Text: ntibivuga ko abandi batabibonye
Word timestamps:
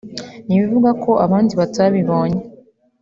ntibivuga 0.47 0.89
ko 1.03 1.11
abandi 1.25 1.53
batabibonye 1.59 2.41